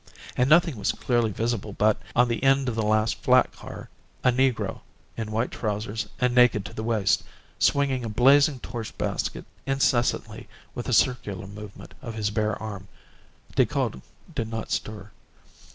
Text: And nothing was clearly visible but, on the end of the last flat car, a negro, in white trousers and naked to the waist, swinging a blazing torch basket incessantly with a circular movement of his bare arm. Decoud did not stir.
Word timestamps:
And 0.35 0.49
nothing 0.49 0.77
was 0.77 0.93
clearly 0.93 1.29
visible 1.31 1.73
but, 1.73 1.95
on 2.15 2.27
the 2.27 2.41
end 2.41 2.67
of 2.67 2.73
the 2.73 2.81
last 2.81 3.21
flat 3.21 3.51
car, 3.51 3.87
a 4.23 4.31
negro, 4.31 4.79
in 5.15 5.29
white 5.31 5.51
trousers 5.51 6.07
and 6.19 6.33
naked 6.33 6.65
to 6.65 6.73
the 6.73 6.83
waist, 6.83 7.21
swinging 7.59 8.03
a 8.03 8.09
blazing 8.09 8.59
torch 8.61 8.97
basket 8.97 9.45
incessantly 9.67 10.49
with 10.73 10.89
a 10.89 10.91
circular 10.93 11.45
movement 11.45 11.93
of 12.01 12.15
his 12.15 12.31
bare 12.31 12.55
arm. 12.59 12.87
Decoud 13.55 14.01
did 14.33 14.47
not 14.47 14.71
stir. 14.71 15.11